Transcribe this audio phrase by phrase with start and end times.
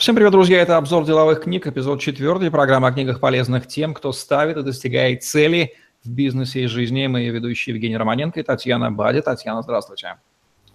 [0.00, 0.62] Всем привет, друзья!
[0.62, 5.22] Это обзор деловых книг, эпизод 4, программа о книгах полезных тем, кто ставит и достигает
[5.22, 7.06] цели в бизнесе и жизни.
[7.06, 9.20] Мы ведущие Евгений Романенко и Татьяна Бади.
[9.20, 10.16] Татьяна, здравствуйте.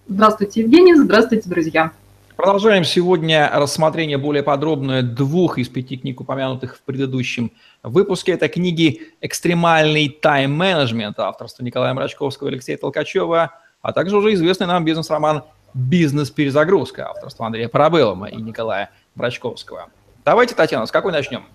[0.08, 0.94] Здравствуйте, Евгений.
[0.94, 1.92] Здравствуйте, друзья.
[2.36, 7.52] Продолжаем сегодня рассмотрение более подробное двух из пяти книг, упомянутых в предыдущем
[7.82, 8.34] выпуске.
[8.34, 14.86] Это книги «Экстремальный тайм-менеджмент» авторства Николая Мрачковского и Алексея Толкачева, а также уже известный нам
[14.86, 15.42] бизнес-роман
[15.74, 19.90] «Бизнес-перезагрузка» авторства Андрея Парабеллума и Николая Брачковского.
[20.24, 21.46] Давайте, Татьяна, с какой начнем?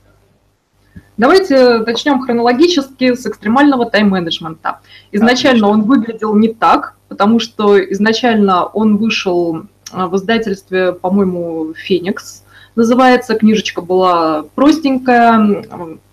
[1.16, 4.80] Давайте начнем хронологически с экстремального тайм-менеджмента.
[5.12, 5.68] Изначально Отлично.
[5.68, 12.45] он выглядел не так, потому что изначально он вышел а, в издательстве, по-моему, «Феникс».
[12.74, 15.65] Называется, книжечка была простенькая,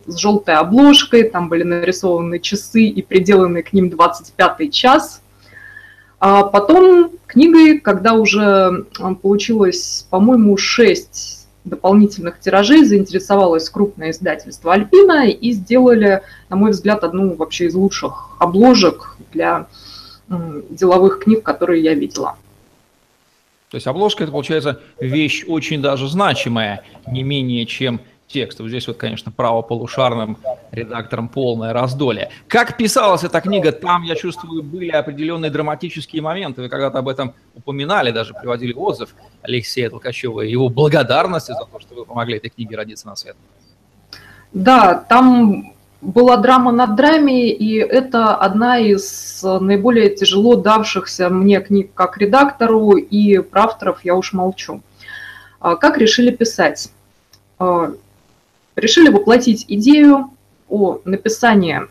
[0.08, 5.22] с желтой обложкой, там были нарисованы часы и приделаны к ним 25 час.
[6.20, 8.86] А потом книгой, когда уже
[9.22, 11.37] получилось, по-моему, 6
[11.68, 18.30] дополнительных тиражей заинтересовалось крупное издательство «Альпина» и сделали, на мой взгляд, одну вообще из лучших
[18.40, 19.68] обложек для
[20.28, 22.36] деловых книг, которые я видела.
[23.70, 28.60] То есть обложка это получается вещь очень даже значимая, не менее чем текст.
[28.60, 30.38] Вот здесь вот, конечно, правополушарным
[30.72, 32.30] редактором полное раздолье.
[32.48, 36.62] Как писалась эта книга, там, я чувствую, были определенные драматические моменты.
[36.62, 41.80] Вы когда-то об этом упоминали, даже приводили отзыв Алексея Толкачева и его благодарности за то,
[41.80, 43.36] что вы помогли этой книге родиться на свет.
[44.54, 51.92] Да, там была драма над драме, и это одна из наиболее тяжело давшихся мне книг
[51.94, 54.82] как редактору, и про авторов я уж молчу.
[55.60, 56.92] А как решили писать?
[57.60, 57.92] А,
[58.76, 60.32] решили воплотить идею
[60.70, 61.82] о написании,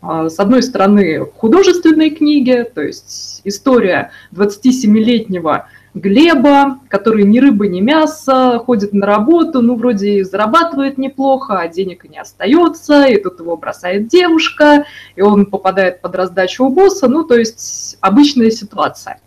[0.00, 7.80] а, с одной стороны, художественной книги, то есть история 27-летнего Глеба, который ни рыба, ни
[7.80, 13.40] мясо, ходит на работу, ну, вроде и зарабатывает неплохо, а денег не остается, и тут
[13.40, 14.84] его бросает девушка,
[15.16, 19.20] и он попадает под раздачу у босса, ну, то есть обычная ситуация.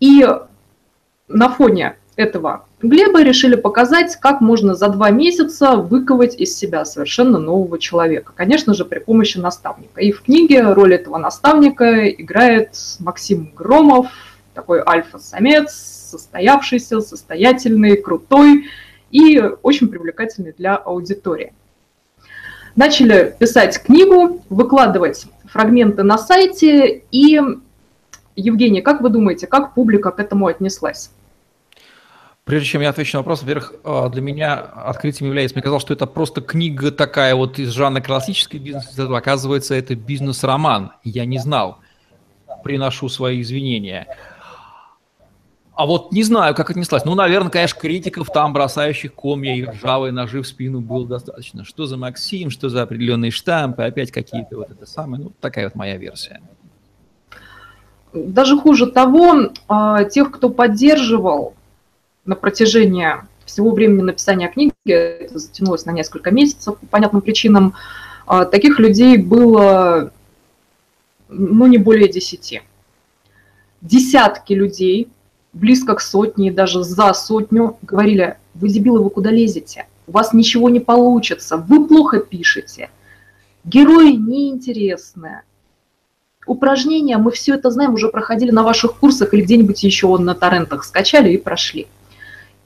[0.00, 0.26] И
[1.28, 7.38] на фоне этого Глеба решили показать, как можно за два месяца выковать из себя совершенно
[7.38, 8.32] нового человека.
[8.34, 10.00] Конечно же, при помощи наставника.
[10.00, 14.08] И в книге роль этого наставника играет Максим Громов,
[14.54, 18.66] такой альфа-самец, состоявшийся, состоятельный, крутой
[19.10, 21.52] и очень привлекательный для аудитории.
[22.74, 27.40] Начали писать книгу, выкладывать фрагменты на сайте, и,
[28.36, 31.10] Евгений, как вы думаете, как публика к этому отнеслась?
[32.48, 35.92] Прежде чем я отвечу на вопрос, во-первых, а, для меня открытием является, мне казалось, что
[35.92, 40.92] это просто книга такая вот из жанра классической бизнес оказывается, это бизнес-роман.
[41.04, 41.80] Я не знал.
[42.64, 44.06] Приношу свои извинения.
[45.74, 47.04] А вот не знаю, как отнеслась.
[47.04, 51.66] Ну, наверное, конечно, критиков там, бросающих комья и ржавые ножи в спину, было достаточно.
[51.66, 55.24] Что за Максим, что за определенные штампы, опять какие-то вот это самое.
[55.24, 56.40] Ну, такая вот моя версия.
[58.14, 61.52] Даже хуже того, а, тех, кто поддерживал
[62.28, 63.08] на протяжении
[63.46, 67.74] всего времени написания книги, это затянулось на несколько месяцев по понятным причинам,
[68.26, 70.12] а, таких людей было
[71.30, 72.60] ну, не более десяти.
[73.80, 75.08] Десятки людей,
[75.54, 79.86] близко к сотне и даже за сотню, говорили, вы дебилы, вы куда лезете?
[80.06, 82.90] У вас ничего не получится, вы плохо пишете.
[83.64, 85.42] Герои неинтересные.
[86.46, 90.84] Упражнения, мы все это знаем, уже проходили на ваших курсах или где-нибудь еще на торрентах
[90.84, 91.86] скачали и прошли.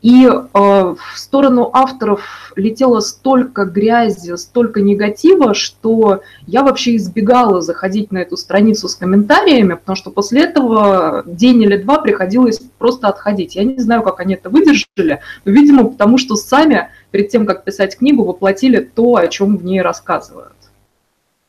[0.03, 8.11] И э, в сторону авторов летело столько грязи, столько негатива, что я вообще избегала заходить
[8.11, 13.55] на эту страницу с комментариями, потому что после этого день или два приходилось просто отходить.
[13.55, 17.63] Я не знаю, как они это выдержали, но, видимо, потому что сами перед тем, как
[17.63, 20.53] писать книгу, воплотили то, о чем в ней рассказывают.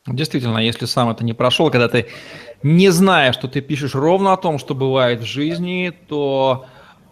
[0.06, 2.08] Действительно, если сам это не прошел, когда ты
[2.62, 6.66] не зная, что ты пишешь ровно о том, что бывает в жизни, то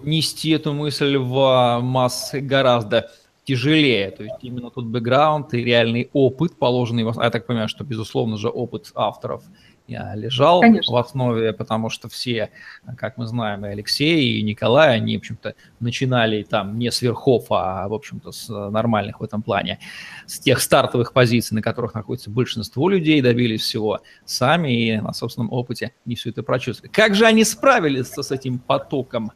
[0.03, 3.09] нести эту мысль в массы гораздо
[3.43, 4.11] тяжелее.
[4.11, 7.22] То есть именно тот бэкграунд и реальный опыт, положенный, в...
[7.22, 9.43] я так понимаю, что, безусловно же, опыт авторов
[9.87, 10.93] лежал Конечно.
[10.93, 12.49] в основе, потому что все,
[12.97, 17.47] как мы знаем, и Алексей, и Николай, они, в общем-то, начинали там не с верхов,
[17.49, 19.79] а, в общем-то, с нормальных в этом плане,
[20.28, 25.52] с тех стартовых позиций, на которых находится большинство людей, добились всего сами и на собственном
[25.52, 26.91] опыте не все это прочувствовали.
[26.91, 29.31] Как же они справились с этим потоком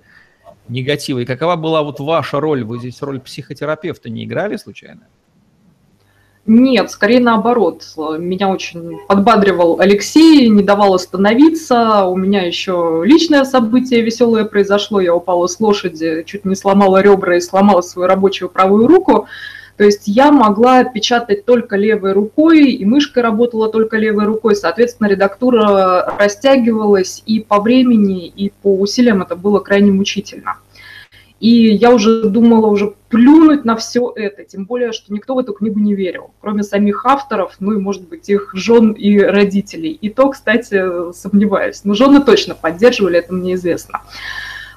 [0.70, 1.20] негатива.
[1.20, 2.64] И какова была вот ваша роль?
[2.64, 5.02] Вы здесь роль психотерапевта не играли случайно?
[6.48, 7.84] Нет, скорее наоборот.
[7.98, 12.06] Меня очень подбадривал Алексей, не давал остановиться.
[12.06, 15.00] У меня еще личное событие веселое произошло.
[15.00, 19.28] Я упала с лошади, чуть не сломала ребра и сломала свою рабочую правую руку.
[19.78, 24.56] То есть я могла печатать только левой рукой, и мышкой работала только левой рукой.
[24.56, 30.58] Соответственно, редактура растягивалась и по времени, и по усилиям это было крайне мучительно.
[31.42, 35.54] И я уже думала уже плюнуть на все это, тем более, что никто в эту
[35.54, 39.92] книгу не верил, кроме самих авторов, ну и, может быть, их жен и родителей.
[39.92, 41.82] И то, кстати, сомневаюсь.
[41.84, 44.02] Но жены точно поддерживали, это мне известно.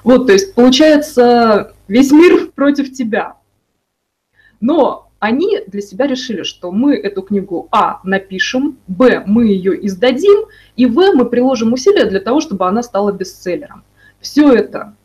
[0.03, 3.35] Вот, то есть, получается, весь мир против тебя.
[4.61, 10.47] Но они для себя решили, что мы эту книгу А напишем, Б мы ее издадим,
[10.75, 13.83] и В мы приложим усилия для того, чтобы она стала бестселлером.
[14.21, 14.95] Все это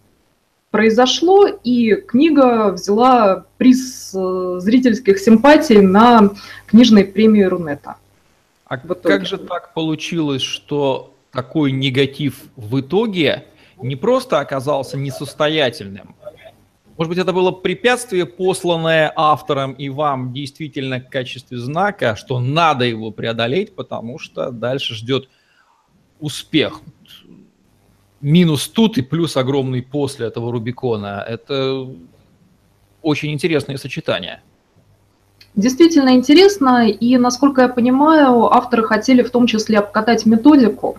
[0.71, 6.31] произошло, и книга взяла приз э, зрительских симпатий на
[6.67, 7.97] книжной премии Рунета.
[8.67, 13.45] А как же так получилось, что такой негатив в итоге
[13.81, 16.17] не просто оказался несостоятельным?
[16.97, 22.85] Может быть, это было препятствие, посланное автором и вам действительно в качестве знака, что надо
[22.85, 25.29] его преодолеть, потому что дальше ждет
[26.21, 26.81] успех
[28.25, 31.25] минус тут и плюс огромный после этого Рубикона.
[31.29, 31.87] Это
[33.03, 34.43] очень интересное сочетание.
[35.55, 40.99] Действительно интересно, и, насколько я понимаю, авторы хотели в том числе обкатать методику.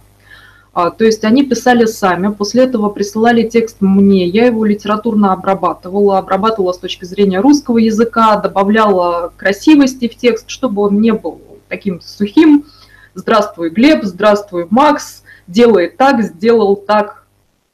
[0.76, 6.18] А, то есть они писали сами, после этого присылали текст мне, я его литературно обрабатывала,
[6.18, 11.40] обрабатывала с точки зрения русского языка, добавляла красивости в текст, чтобы он не был
[11.70, 12.66] таким сухим.
[13.14, 17.26] Здравствуй, Глеб, здравствуй, Макс, делай так, сделал так,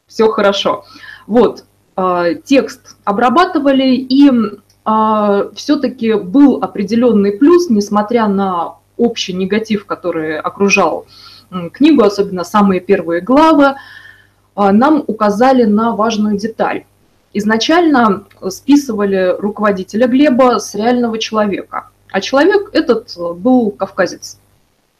[0.06, 0.86] все хорошо.
[1.26, 1.64] Вот,
[1.98, 11.08] э, текст обрабатывали, и э, все-таки был определенный плюс, несмотря на общий негатив, который окружал
[11.74, 13.76] книгу, особенно самые первые главы,
[14.56, 16.86] э, нам указали на важную деталь.
[17.34, 24.38] Изначально списывали руководителя Глеба с реального человека, а человек этот был кавказец.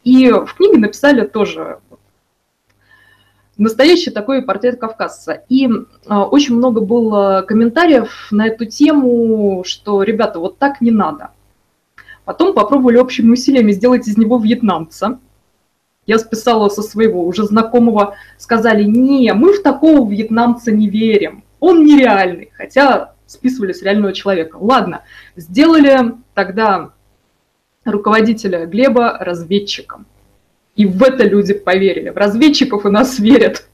[0.02, 1.78] И в книге написали тоже
[3.56, 5.44] настоящий такой портрет кавказца.
[5.48, 5.68] И
[6.06, 11.30] а, очень много было комментариев на эту тему, что, ребята, вот так не надо.
[12.24, 15.18] Потом попробовали общими усилиями сделать из него вьетнамца.
[16.06, 21.84] Я списала со своего уже знакомого, сказали, не, мы в такого вьетнамца не верим, он
[21.84, 24.56] нереальный, хотя списывали с реального человека.
[24.56, 25.02] Ладно,
[25.36, 26.90] сделали тогда
[27.84, 30.06] руководителя Глеба разведчиком.
[30.76, 32.10] И в это люди поверили.
[32.10, 33.68] В разведчиков у нас верят.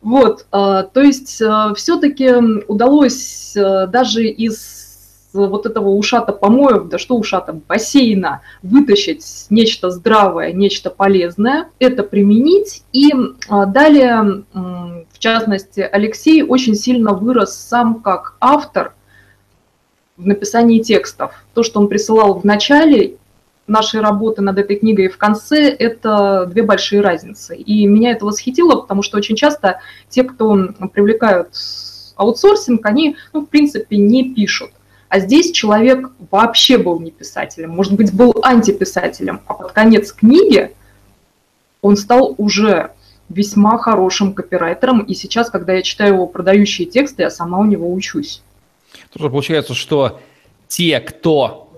[0.00, 2.28] Вот, а, то есть а, все-таки
[2.66, 4.91] удалось а, даже из
[5.32, 12.82] вот этого ушата помоев, да что ушата, бассейна, вытащить нечто здравое, нечто полезное, это применить.
[12.92, 13.12] И
[13.48, 18.94] далее, в частности, Алексей очень сильно вырос сам как автор
[20.16, 21.32] в написании текстов.
[21.54, 23.16] То, что он присылал в начале,
[23.68, 27.56] нашей работы над этой книгой в конце, это две большие разницы.
[27.56, 31.50] И меня это восхитило, потому что очень часто те, кто привлекают
[32.16, 34.72] аутсорсинг, они, ну, в принципе, не пишут.
[35.12, 40.72] А здесь человек вообще был не писателем, может быть, был антиписателем, а под конец книги
[41.82, 42.92] он стал уже
[43.28, 47.92] весьма хорошим копирайтером, и сейчас, когда я читаю его продающие тексты, я сама у него
[47.92, 48.40] учусь.
[49.12, 50.18] Тоже получается, что
[50.66, 51.70] те, кто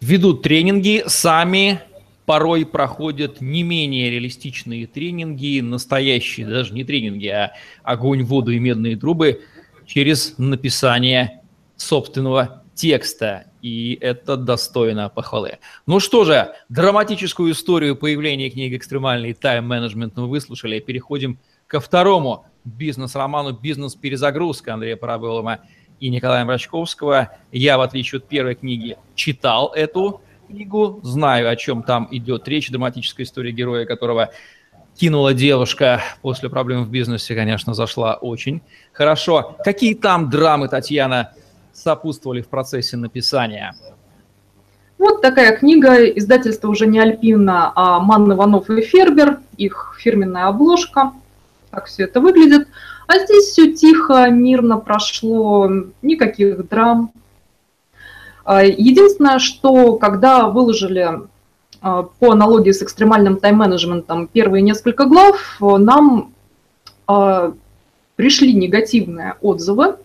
[0.00, 1.80] ведут тренинги, сами
[2.24, 7.50] порой проходят не менее реалистичные тренинги, настоящие, даже не тренинги, а
[7.82, 9.40] огонь, воду и медные трубы
[9.86, 11.40] через написание
[11.76, 13.44] собственного текста.
[13.62, 15.58] И это достойно похвалы.
[15.86, 20.80] Ну что же, драматическую историю появления книги «Экстремальный тайм-менеджмент» мы выслушали.
[20.80, 25.60] Переходим ко второму бизнес-роману «Бизнес-перезагрузка» Андрея Парабелова–
[26.00, 27.30] и Николая Мрачковского.
[27.52, 32.70] Я, в отличие от первой книги, читал эту книгу, знаю, о чем там идет речь,
[32.70, 34.30] драматическая история героя, которого
[34.96, 39.56] кинула девушка после проблем в бизнесе, конечно, зашла очень хорошо.
[39.62, 41.34] Какие там драмы, Татьяна,
[41.72, 43.74] сопутствовали в процессе написания?
[44.98, 51.12] Вот такая книга, издательство уже не Альпина, а Ман Иванов и Фербер, их фирменная обложка.
[51.70, 52.68] Так все это выглядит.
[53.06, 55.70] А здесь все тихо, мирно прошло,
[56.02, 57.12] никаких драм.
[58.44, 61.20] А, единственное, что когда выложили
[61.80, 66.34] а, по аналогии с экстремальным тайм-менеджментом первые несколько глав, нам
[67.06, 67.54] а,
[68.16, 69.96] пришли негативные отзывы,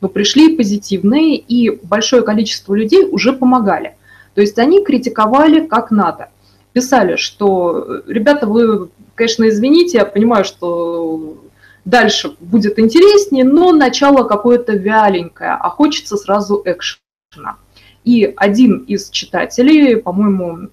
[0.00, 3.96] но пришли позитивные, и большое количество людей уже помогали.
[4.34, 6.30] То есть они критиковали как надо.
[6.72, 11.38] Писали, что, ребята, вы, конечно, извините, я понимаю, что
[11.84, 17.56] дальше будет интереснее, но начало какое-то вяленькое, а хочется сразу экшена.
[18.04, 20.68] И один из читателей, по-моему,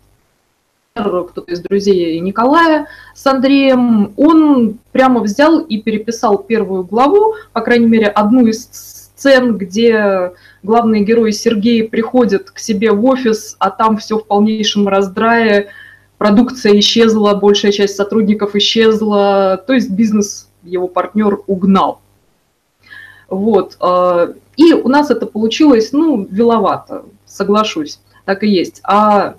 [0.93, 7.87] кто-то из друзей Николая с Андреем, он прямо взял и переписал первую главу, по крайней
[7.87, 13.97] мере, одну из сцен, где главный герой Сергей приходит к себе в офис, а там
[13.97, 15.69] все в полнейшем раздрае,
[16.17, 22.01] продукция исчезла, большая часть сотрудников исчезла, то есть бизнес его партнер угнал.
[23.27, 23.77] Вот.
[23.81, 28.81] Э, и у нас это получилось, ну, веловато, соглашусь, так и есть.
[28.83, 29.35] А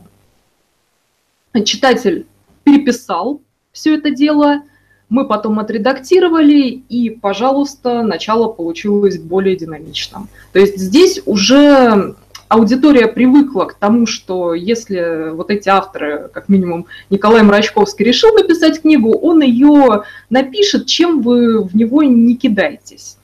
[1.65, 2.27] читатель
[2.65, 3.41] переписал
[3.73, 4.63] все это дело,
[5.09, 10.29] мы потом отредактировали, и, пожалуйста, начало получилось более динамичным.
[10.53, 12.15] То есть здесь уже
[12.49, 18.83] аудитория привыкла к тому, что если вот эти авторы, как минимум Николай Мрачковский, решил написать
[18.83, 23.17] книгу, он ее напишет, чем вы в него не кидаетесь.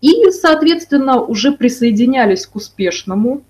[0.00, 3.42] И, соответственно, уже присоединялись к успешному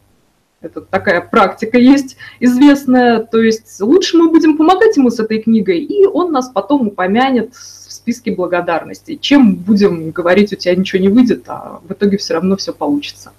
[0.61, 3.21] это такая практика есть известная.
[3.21, 7.55] То есть лучше мы будем помогать ему с этой книгой, и он нас потом упомянет
[7.55, 12.35] в списке благодарностей, чем будем говорить, у тебя ничего не выйдет, а в итоге все
[12.35, 13.33] равно все получится.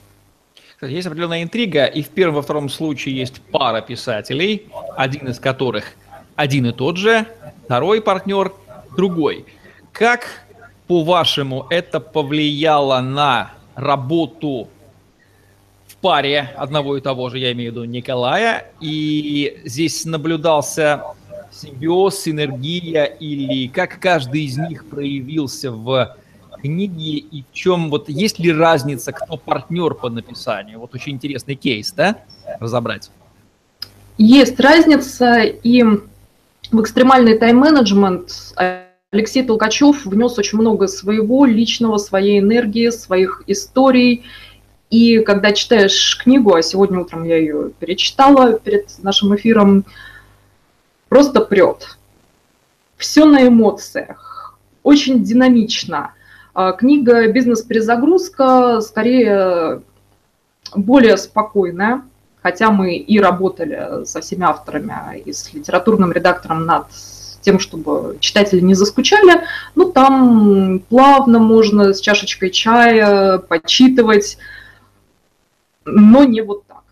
[0.82, 5.86] Есть определенная интрига, и в первом во втором случае есть пара писателей, один из которых
[6.36, 7.28] один и тот же,
[7.66, 8.52] второй партнер
[8.98, 9.46] другой.
[9.92, 10.28] Как,
[10.88, 14.70] по-вашему, это повлияло на работу
[16.02, 21.04] паре одного и того же, я имею в виду Николая, и здесь наблюдался
[21.52, 26.18] симбиоз, синергия, или как каждый из них проявился в
[26.62, 30.80] книге, и в чем, вот есть ли разница, кто партнер по написанию?
[30.80, 32.18] Вот очень интересный кейс, да,
[32.60, 33.12] разобрать?
[34.18, 38.56] Есть разница, и в экстремальный тайм-менеджмент
[39.12, 44.24] Алексей Толкачев внес очень много своего личного, своей энергии, своих историй,
[44.92, 49.86] и когда читаешь книгу, а сегодня утром я ее перечитала перед нашим эфиром,
[51.08, 51.98] просто прет.
[52.98, 56.14] Все на эмоциях, очень динамично.
[56.54, 59.82] А книга «Бизнес-перезагрузка» скорее
[60.76, 62.02] более спокойная,
[62.44, 66.88] хотя мы и работали со всеми авторами и с литературным редактором над
[67.40, 69.42] тем, чтобы читатели не заскучали,
[69.76, 74.38] ну там плавно можно с чашечкой чая почитывать,
[75.86, 76.84] но не вот так.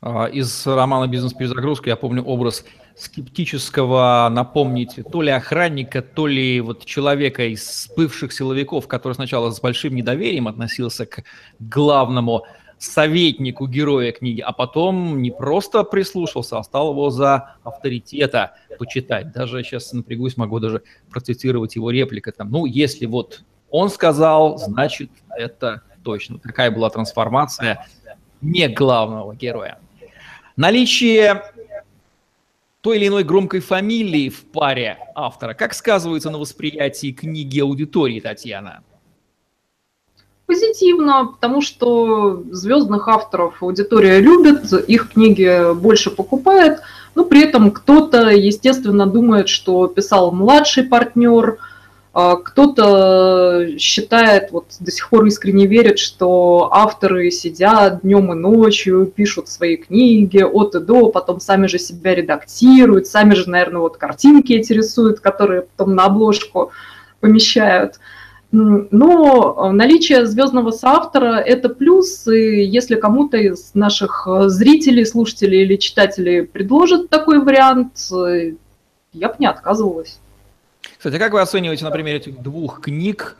[0.00, 2.64] А, из романа «Бизнес-перезагрузка» я помню образ
[2.96, 9.60] скептического, напомнить, то ли охранника, то ли вот человека из бывших силовиков, который сначала с
[9.60, 11.22] большим недоверием относился к
[11.58, 12.44] главному
[12.78, 19.32] советнику героя книги, а потом не просто прислушался, а стал его за авторитета почитать.
[19.32, 22.50] Даже сейчас напрягусь, могу даже процитировать его реплика там.
[22.50, 26.38] Ну, если вот он сказал, значит, это точно.
[26.38, 27.86] Какая была трансформация
[28.40, 29.78] не главного героя.
[30.56, 31.42] Наличие
[32.80, 38.82] той или иной громкой фамилии в паре автора, как сказывается на восприятии книги аудитории, Татьяна?
[40.46, 46.80] Позитивно, потому что звездных авторов аудитория любит, их книги больше покупает,
[47.14, 51.58] но при этом кто-то, естественно, думает, что писал младший партнер–
[52.12, 59.48] кто-то считает, вот до сих пор искренне верит, что авторы сидят днем и ночью, пишут
[59.48, 64.52] свои книги от и до, потом сами же себя редактируют, сами же, наверное, вот картинки
[64.52, 66.70] эти рисуют, которые потом на обложку
[67.20, 67.98] помещают.
[68.50, 76.42] Но наличие звездного соавтора– это плюс, и если кому-то из наших зрителей, слушателей или читателей
[76.42, 77.92] предложат такой вариант,
[79.14, 80.18] я бы не отказывалась.
[80.98, 83.36] Кстати, как вы оцениваете на примере этих двух книг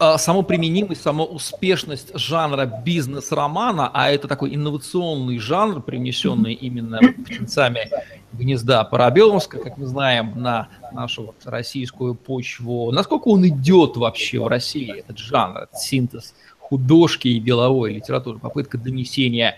[0.00, 7.90] а, саму применимость, саму успешность жанра бизнес-романа, а это такой инновационный жанр, привнесенный именно птенцами
[8.32, 12.92] гнезда Парабеловска, как мы знаем, на нашу вот российскую почву.
[12.92, 18.78] Насколько он идет вообще в России, этот жанр, этот синтез художки и деловой литературы, попытка
[18.78, 19.56] донесения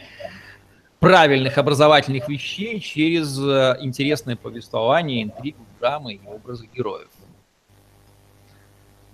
[1.01, 7.09] правильных образовательных вещей через э, интересное повествование, интригу, драмы и образы героев.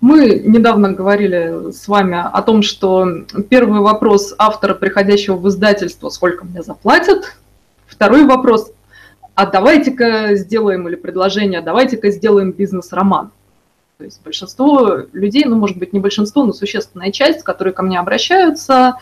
[0.01, 3.07] Мы недавно говорили с вами о том, что
[3.49, 7.37] первый вопрос автора, приходящего в издательство, сколько мне заплатят.
[7.87, 8.73] Второй вопрос,
[9.35, 13.31] а давайте-ка сделаем, или предложение, давайте-ка сделаем бизнес-роман.
[13.99, 17.99] То есть большинство людей, ну, может быть, не большинство, но существенная часть, которые ко мне
[17.99, 18.97] обращаются,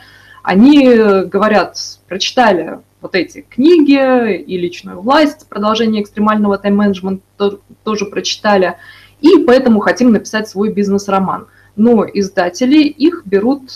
[0.45, 0.87] Они
[1.25, 8.79] говорят, прочитали вот эти книги и личную власть, продолжение экстремального тайм-менеджмента тоже прочитали,
[9.21, 11.47] и поэтому хотим написать свой бизнес-роман.
[11.77, 13.71] Но издатели их берут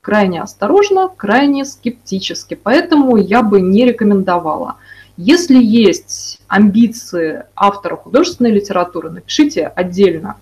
[0.00, 4.76] крайне осторожно, крайне скептически, поэтому я бы не рекомендовала.
[5.16, 10.36] Если есть амбиции автора художественной литературы, напишите отдельно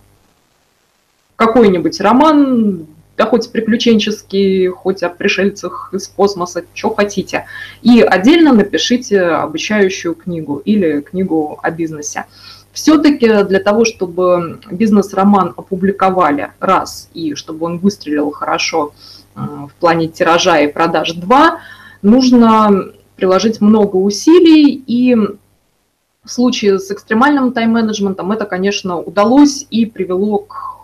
[1.37, 2.87] какой-нибудь роман,
[3.21, 7.45] да хоть приключенческий, хоть о пришельцах из космоса, что хотите.
[7.83, 12.25] И отдельно напишите обучающую книгу или книгу о бизнесе.
[12.73, 18.95] Все-таки для того, чтобы бизнес-роман опубликовали раз, и чтобы он выстрелил хорошо
[19.37, 21.61] э, в плане тиража и продаж два,
[22.01, 22.87] нужно
[23.17, 30.81] приложить много усилий, и в случае с экстремальным тайм-менеджментом это, конечно, удалось и привело к,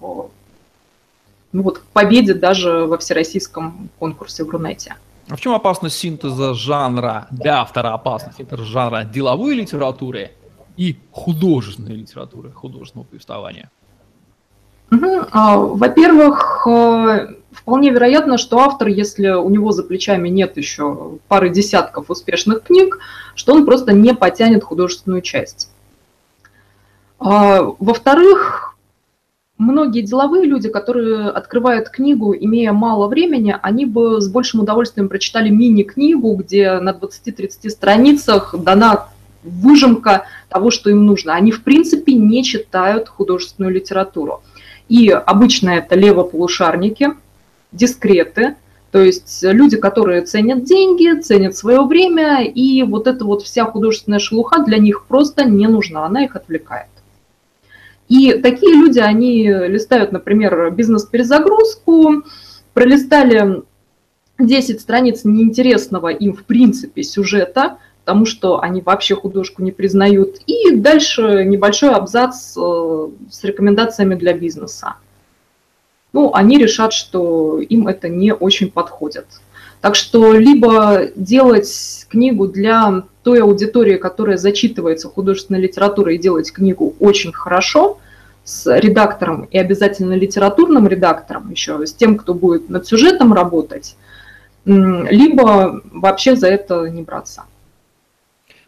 [1.56, 4.96] ну вот, к победе даже во всероссийском конкурсе в Рунете.
[5.28, 10.32] А в чем опасность синтеза жанра, для автора опасность синтеза жанра деловой литературы–
[10.76, 13.70] и художественной литературы, художественного повествования?
[14.92, 15.76] Угу.
[15.76, 22.08] Во-первых, э, вполне вероятно, что автор, если у него за плечами нет еще пары десятков
[22.10, 22.98] успешных книг,
[23.34, 25.70] что он просто не потянет художественную часть.
[27.18, 28.75] А, во-вторых,
[29.58, 35.48] многие деловые люди, которые открывают книгу, имея мало времени, они бы с большим удовольствием прочитали
[35.48, 39.08] мини-книгу, где на 20-30 страницах дана
[39.42, 41.34] выжимка того, что им нужно.
[41.34, 44.42] Они, в принципе, не читают художественную литературу.
[44.88, 47.10] И обычно это левополушарники,
[47.72, 48.56] дискреты,
[48.92, 54.20] то есть люди, которые ценят деньги, ценят свое время, и вот эта вот вся художественная
[54.20, 56.88] шелуха для них просто не нужна, она их отвлекает.
[58.08, 62.24] И такие люди, они листают, например, бизнес-перезагрузку,
[62.72, 63.62] пролистали
[64.38, 70.36] 10 страниц неинтересного им в принципе сюжета, потому что они вообще художку не признают.
[70.46, 74.94] И дальше небольшой абзац э, с рекомендациями для бизнеса.
[76.12, 79.26] Ну, они решат, что им это не очень подходит.
[79.80, 86.94] Так что либо делать книгу для той аудитории, которая зачитывается художественной литературой, и делать книгу
[87.00, 87.98] очень хорошо,
[88.44, 93.96] с редактором и обязательно литературным редактором, еще с тем, кто будет над сюжетом работать,
[94.64, 97.42] либо вообще за это не браться.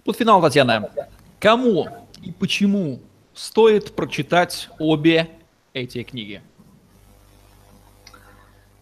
[0.05, 0.90] Под финал, Татьяна.
[1.38, 1.87] Кому
[2.21, 2.99] и почему
[3.35, 5.29] стоит прочитать обе
[5.73, 6.42] эти книги?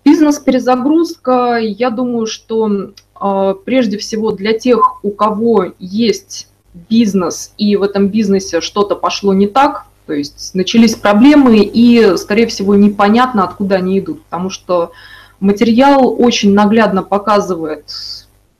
[0.06, 6.46] Бизнес-перезагрузка, я думаю, что э, прежде всего для тех, у кого есть
[6.88, 12.46] бизнес, и в этом бизнесе что-то пошло не так, то есть начались проблемы, и, скорее
[12.46, 14.92] всего, непонятно, откуда они идут, потому что
[15.40, 17.90] материал очень наглядно показывает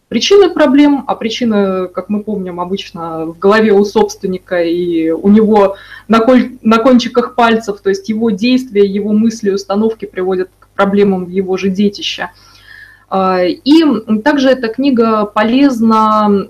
[0.09, 5.77] причины проблем, а причины, как мы помним, обычно в голове у собственника и у него
[6.09, 11.29] на, коль, на кончиках пальцев, то есть его действия, его мысли, установки приводят к проблемам
[11.29, 12.31] его же детище.
[13.09, 13.85] А, и
[14.23, 16.49] также эта книга полезна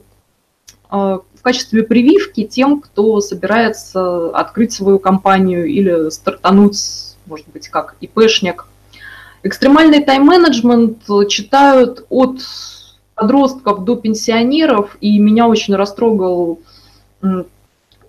[0.89, 6.79] а, в качестве прививки тем, кто собирается открыть свою компанию или стартануть,
[7.27, 8.67] может быть, как ИПшник.
[9.43, 12.41] Экстремальный тайм-менеджмент читают от
[13.15, 16.59] подростков до пенсионеров, и меня очень растрогал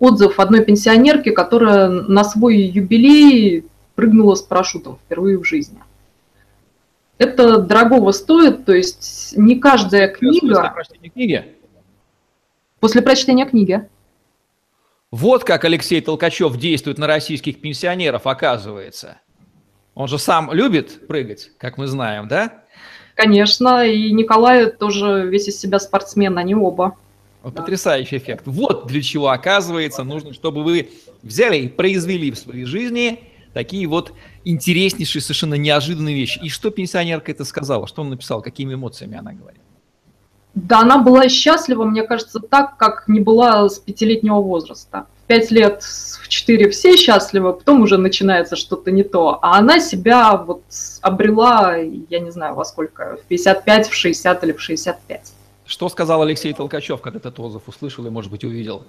[0.00, 5.78] отзыв одной пенсионерки, которая на свой юбилей прыгнула с парашютом впервые в жизни.
[7.18, 10.54] Это дорогого стоит, то есть не каждая книга...
[10.54, 11.54] После прочтения книги?
[12.80, 13.88] После прочтения книги.
[15.10, 19.18] Вот как Алексей Толкачев действует на российских пенсионеров, оказывается.
[19.94, 22.62] Он же сам любит прыгать, как мы знаем, да?
[23.14, 26.96] Конечно, и Николай тоже весь из себя спортсмен, они оба.
[27.42, 27.62] Вот да.
[27.62, 28.42] Потрясающий эффект.
[28.46, 30.90] Вот для чего, оказывается, нужно, чтобы вы
[31.22, 34.12] взяли и произвели в своей жизни такие вот
[34.48, 36.40] интереснейшие, совершенно неожиданные вещи.
[36.42, 37.86] И что пенсионерка это сказала?
[37.86, 38.42] Что он написал?
[38.42, 39.60] Какими эмоциями она говорит?
[40.54, 45.82] Да, она была счастлива, мне кажется, так, как не была с пятилетнего возраста пять лет
[45.82, 49.38] в четыре все счастливы, потом уже начинается что-то не то.
[49.42, 50.62] А она себя вот
[51.02, 55.32] обрела, я не знаю, во сколько, в 55, в 60 или в 65.
[55.66, 58.84] Что сказал Алексей Толкачев, когда этот отзыв услышал и, может быть, увидел?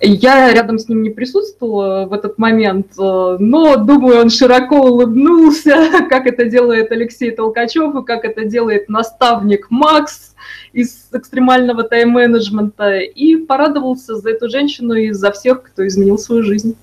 [0.00, 6.26] Я рядом с ним не присутствовала в этот момент, но, думаю, он широко улыбнулся, как
[6.26, 10.30] это делает Алексей Толкачев и как это делает наставник Макс,
[10.72, 16.76] из экстремального тайм-менеджмента и порадовался за эту женщину и за всех, кто изменил свою жизнь.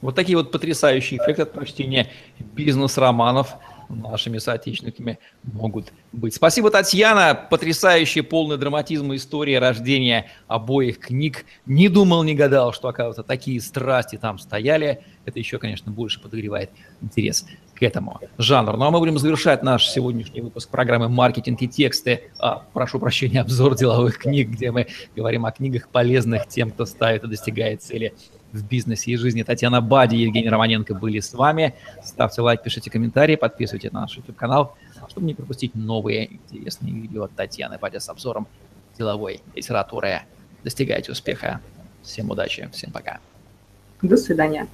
[0.00, 2.08] Вот такие вот потрясающие эффекты от прочтения
[2.54, 3.54] бизнес-романов
[4.00, 6.34] нашими соотечественниками могут быть.
[6.34, 7.34] Спасибо, Татьяна.
[7.34, 11.44] Потрясающая, полная драматизма история рождения обоих книг.
[11.66, 15.04] Не думал, не гадал, что, оказывается, такие страсти там стояли.
[15.24, 18.76] Это еще, конечно, больше подогревает интерес к этому жанру.
[18.76, 22.30] Ну а мы будем завершать наш сегодняшний выпуск программы «Маркетинг и тексты».
[22.38, 27.24] А, прошу прощения, обзор деловых книг, где мы говорим о книгах полезных тем, кто ставит
[27.24, 28.14] и достигает цели
[28.52, 29.42] в бизнесе и жизни.
[29.42, 31.74] Татьяна Бади, Евгений Романенко были с вами.
[32.02, 34.76] Ставьте лайк, пишите комментарии, подписывайтесь на наш YouTube-канал,
[35.08, 38.46] чтобы не пропустить новые интересные видео от Татьяны Бади с обзором
[38.96, 40.22] деловой литературы.
[40.64, 41.60] Достигайте успеха.
[42.02, 43.20] Всем удачи, всем пока.
[44.02, 44.66] До свидания.